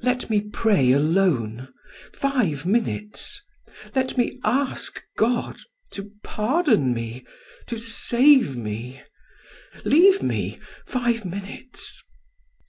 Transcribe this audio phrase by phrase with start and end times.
[0.00, 1.74] Let me pray alone
[2.12, 3.42] five minutes
[3.96, 5.58] let me ask God
[5.90, 7.26] to pardon me
[7.66, 9.02] to save me
[9.84, 12.00] leave me five minutes."